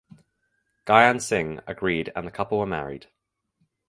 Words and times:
Gyan 0.87 1.19
Singh 1.21 1.59
agreed 1.67 2.11
and 2.15 2.25
the 2.25 2.31
couple 2.31 2.57
were 2.57 2.65
married. 2.65 3.05